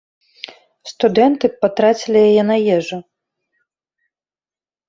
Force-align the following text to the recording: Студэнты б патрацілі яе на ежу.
Студэнты 0.91 1.45
б 1.51 1.63
патрацілі 1.65 2.19
яе 2.31 2.43
на 2.49 2.55
ежу. 2.79 2.97